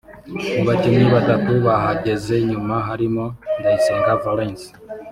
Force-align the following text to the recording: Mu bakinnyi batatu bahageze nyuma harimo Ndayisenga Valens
Mu 0.55 0.61
bakinnyi 0.67 1.05
batatu 1.15 1.51
bahageze 1.67 2.33
nyuma 2.49 2.75
harimo 2.87 3.25
Ndayisenga 3.59 4.21
Valens 4.23 4.63